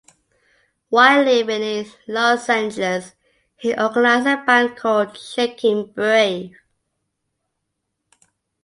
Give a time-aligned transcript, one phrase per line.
[0.89, 3.13] While living in Los Angeles,
[3.55, 6.57] he organized a band called Shakin' Brave.